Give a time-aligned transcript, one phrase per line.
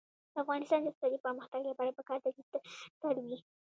[0.33, 3.37] د افغانستان د اقتصادي پرمختګ لپاره پکار ده چې تیاتر وي.